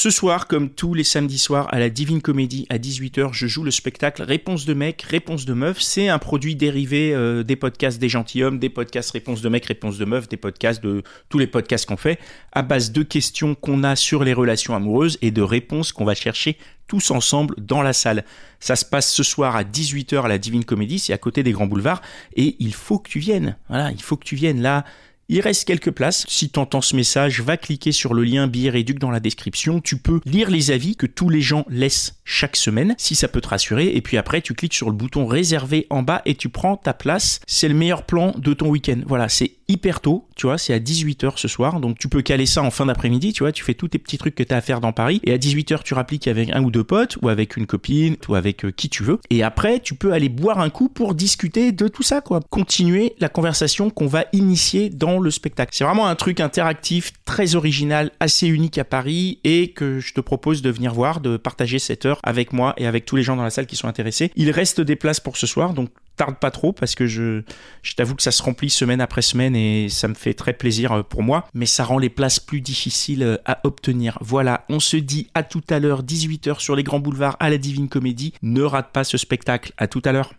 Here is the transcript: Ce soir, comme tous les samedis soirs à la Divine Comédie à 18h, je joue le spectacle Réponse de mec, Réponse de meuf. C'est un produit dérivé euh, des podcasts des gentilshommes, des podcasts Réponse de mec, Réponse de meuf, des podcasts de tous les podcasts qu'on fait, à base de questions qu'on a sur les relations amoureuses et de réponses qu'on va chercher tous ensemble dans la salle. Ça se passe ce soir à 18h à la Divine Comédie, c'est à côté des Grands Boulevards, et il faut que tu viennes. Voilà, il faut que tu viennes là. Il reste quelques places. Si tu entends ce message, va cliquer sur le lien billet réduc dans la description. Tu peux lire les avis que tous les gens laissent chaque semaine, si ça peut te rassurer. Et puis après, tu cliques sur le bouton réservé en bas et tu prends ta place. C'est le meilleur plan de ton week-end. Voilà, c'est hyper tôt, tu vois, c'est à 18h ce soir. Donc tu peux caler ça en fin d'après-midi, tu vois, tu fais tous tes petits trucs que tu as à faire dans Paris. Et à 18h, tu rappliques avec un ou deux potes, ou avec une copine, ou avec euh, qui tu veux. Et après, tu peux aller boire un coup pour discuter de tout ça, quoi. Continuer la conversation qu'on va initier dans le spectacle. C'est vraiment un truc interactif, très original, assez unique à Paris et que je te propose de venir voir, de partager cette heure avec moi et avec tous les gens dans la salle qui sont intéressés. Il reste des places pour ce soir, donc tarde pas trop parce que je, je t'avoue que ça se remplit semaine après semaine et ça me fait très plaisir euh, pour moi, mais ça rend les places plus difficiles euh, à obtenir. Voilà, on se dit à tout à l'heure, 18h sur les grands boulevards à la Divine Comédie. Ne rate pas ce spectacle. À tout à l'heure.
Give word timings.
Ce 0.00 0.10
soir, 0.10 0.46
comme 0.46 0.70
tous 0.70 0.94
les 0.94 1.02
samedis 1.02 1.40
soirs 1.40 1.66
à 1.74 1.80
la 1.80 1.90
Divine 1.90 2.22
Comédie 2.22 2.66
à 2.70 2.78
18h, 2.78 3.30
je 3.32 3.48
joue 3.48 3.64
le 3.64 3.72
spectacle 3.72 4.22
Réponse 4.22 4.64
de 4.64 4.72
mec, 4.72 5.02
Réponse 5.02 5.44
de 5.44 5.54
meuf. 5.54 5.80
C'est 5.80 6.06
un 6.06 6.20
produit 6.20 6.54
dérivé 6.54 7.12
euh, 7.12 7.42
des 7.42 7.56
podcasts 7.56 7.98
des 7.98 8.08
gentilshommes, 8.08 8.60
des 8.60 8.68
podcasts 8.68 9.10
Réponse 9.10 9.42
de 9.42 9.48
mec, 9.48 9.66
Réponse 9.66 9.98
de 9.98 10.04
meuf, 10.04 10.28
des 10.28 10.36
podcasts 10.36 10.80
de 10.84 11.02
tous 11.28 11.38
les 11.38 11.48
podcasts 11.48 11.84
qu'on 11.84 11.96
fait, 11.96 12.20
à 12.52 12.62
base 12.62 12.92
de 12.92 13.02
questions 13.02 13.56
qu'on 13.56 13.82
a 13.82 13.96
sur 13.96 14.22
les 14.22 14.34
relations 14.34 14.76
amoureuses 14.76 15.18
et 15.20 15.32
de 15.32 15.42
réponses 15.42 15.90
qu'on 15.90 16.04
va 16.04 16.14
chercher 16.14 16.58
tous 16.86 17.10
ensemble 17.10 17.56
dans 17.58 17.82
la 17.82 17.92
salle. 17.92 18.24
Ça 18.60 18.76
se 18.76 18.84
passe 18.84 19.12
ce 19.12 19.24
soir 19.24 19.56
à 19.56 19.64
18h 19.64 20.22
à 20.22 20.28
la 20.28 20.38
Divine 20.38 20.64
Comédie, 20.64 21.00
c'est 21.00 21.12
à 21.12 21.18
côté 21.18 21.42
des 21.42 21.50
Grands 21.50 21.66
Boulevards, 21.66 22.02
et 22.36 22.54
il 22.60 22.72
faut 22.72 23.00
que 23.00 23.10
tu 23.10 23.18
viennes. 23.18 23.56
Voilà, 23.68 23.90
il 23.90 24.00
faut 24.00 24.16
que 24.16 24.24
tu 24.24 24.36
viennes 24.36 24.62
là. 24.62 24.84
Il 25.30 25.40
reste 25.40 25.66
quelques 25.66 25.90
places. 25.90 26.24
Si 26.26 26.48
tu 26.48 26.58
entends 26.58 26.80
ce 26.80 26.96
message, 26.96 27.42
va 27.42 27.58
cliquer 27.58 27.92
sur 27.92 28.14
le 28.14 28.24
lien 28.24 28.46
billet 28.46 28.70
réduc 28.70 28.98
dans 28.98 29.10
la 29.10 29.20
description. 29.20 29.82
Tu 29.82 29.98
peux 29.98 30.20
lire 30.24 30.50
les 30.50 30.70
avis 30.70 30.96
que 30.96 31.04
tous 31.04 31.28
les 31.28 31.42
gens 31.42 31.66
laissent 31.68 32.14
chaque 32.24 32.56
semaine, 32.56 32.94
si 32.96 33.14
ça 33.14 33.28
peut 33.28 33.42
te 33.42 33.48
rassurer. 33.48 33.94
Et 33.94 34.00
puis 34.00 34.16
après, 34.16 34.40
tu 34.40 34.54
cliques 34.54 34.72
sur 34.72 34.88
le 34.88 34.96
bouton 34.96 35.26
réservé 35.26 35.86
en 35.90 36.02
bas 36.02 36.22
et 36.24 36.34
tu 36.34 36.48
prends 36.48 36.78
ta 36.78 36.94
place. 36.94 37.40
C'est 37.46 37.68
le 37.68 37.74
meilleur 37.74 38.04
plan 38.04 38.32
de 38.38 38.54
ton 38.54 38.70
week-end. 38.70 39.02
Voilà, 39.06 39.28
c'est 39.28 39.57
hyper 39.68 40.00
tôt, 40.00 40.26
tu 40.34 40.46
vois, 40.46 40.58
c'est 40.58 40.72
à 40.74 40.78
18h 40.78 41.32
ce 41.36 41.48
soir. 41.48 41.80
Donc 41.80 41.98
tu 41.98 42.08
peux 42.08 42.22
caler 42.22 42.46
ça 42.46 42.62
en 42.62 42.70
fin 42.70 42.86
d'après-midi, 42.86 43.32
tu 43.32 43.42
vois, 43.42 43.52
tu 43.52 43.62
fais 43.62 43.74
tous 43.74 43.88
tes 43.88 43.98
petits 43.98 44.18
trucs 44.18 44.34
que 44.34 44.42
tu 44.42 44.52
as 44.54 44.56
à 44.56 44.60
faire 44.60 44.80
dans 44.80 44.92
Paris. 44.92 45.20
Et 45.24 45.32
à 45.32 45.38
18h, 45.38 45.82
tu 45.82 45.94
rappliques 45.94 46.26
avec 46.28 46.50
un 46.50 46.62
ou 46.62 46.70
deux 46.70 46.84
potes, 46.84 47.18
ou 47.22 47.28
avec 47.28 47.56
une 47.56 47.66
copine, 47.66 48.16
ou 48.28 48.34
avec 48.34 48.64
euh, 48.64 48.70
qui 48.70 48.88
tu 48.88 49.02
veux. 49.02 49.18
Et 49.30 49.42
après, 49.42 49.80
tu 49.80 49.94
peux 49.94 50.12
aller 50.12 50.28
boire 50.28 50.60
un 50.60 50.70
coup 50.70 50.88
pour 50.88 51.14
discuter 51.14 51.72
de 51.72 51.88
tout 51.88 52.02
ça, 52.02 52.20
quoi. 52.20 52.40
Continuer 52.48 53.14
la 53.20 53.28
conversation 53.28 53.90
qu'on 53.90 54.06
va 54.06 54.24
initier 54.32 54.90
dans 54.90 55.20
le 55.20 55.30
spectacle. 55.30 55.72
C'est 55.74 55.84
vraiment 55.84 56.06
un 56.06 56.14
truc 56.14 56.40
interactif, 56.40 57.12
très 57.24 57.54
original, 57.54 58.10
assez 58.20 58.46
unique 58.46 58.78
à 58.78 58.84
Paris 58.84 59.38
et 59.44 59.72
que 59.72 60.00
je 60.00 60.14
te 60.14 60.20
propose 60.20 60.62
de 60.62 60.70
venir 60.70 60.94
voir, 60.94 61.20
de 61.20 61.36
partager 61.36 61.78
cette 61.78 62.06
heure 62.06 62.20
avec 62.22 62.52
moi 62.52 62.74
et 62.78 62.86
avec 62.86 63.04
tous 63.04 63.16
les 63.16 63.22
gens 63.22 63.36
dans 63.36 63.42
la 63.42 63.50
salle 63.50 63.66
qui 63.66 63.76
sont 63.76 63.88
intéressés. 63.88 64.32
Il 64.36 64.50
reste 64.50 64.80
des 64.80 64.96
places 64.96 65.20
pour 65.20 65.36
ce 65.36 65.46
soir, 65.46 65.74
donc 65.74 65.90
tarde 66.18 66.36
pas 66.38 66.50
trop 66.50 66.72
parce 66.72 66.94
que 66.94 67.06
je, 67.06 67.42
je 67.82 67.94
t'avoue 67.94 68.14
que 68.14 68.22
ça 68.22 68.30
se 68.30 68.42
remplit 68.42 68.68
semaine 68.68 69.00
après 69.00 69.22
semaine 69.22 69.56
et 69.56 69.88
ça 69.88 70.08
me 70.08 70.14
fait 70.14 70.34
très 70.34 70.52
plaisir 70.52 70.92
euh, 70.92 71.02
pour 71.02 71.22
moi, 71.22 71.48
mais 71.54 71.64
ça 71.64 71.84
rend 71.84 71.98
les 71.98 72.10
places 72.10 72.40
plus 72.40 72.60
difficiles 72.60 73.22
euh, 73.22 73.36
à 73.46 73.60
obtenir. 73.64 74.18
Voilà, 74.20 74.64
on 74.68 74.80
se 74.80 74.98
dit 74.98 75.28
à 75.34 75.42
tout 75.42 75.64
à 75.70 75.78
l'heure, 75.78 76.02
18h 76.02 76.60
sur 76.60 76.76
les 76.76 76.82
grands 76.82 77.00
boulevards 77.00 77.36
à 77.40 77.48
la 77.48 77.56
Divine 77.56 77.88
Comédie. 77.88 78.34
Ne 78.42 78.62
rate 78.62 78.92
pas 78.92 79.04
ce 79.04 79.16
spectacle. 79.16 79.72
À 79.78 79.86
tout 79.86 80.02
à 80.04 80.12
l'heure. 80.12 80.34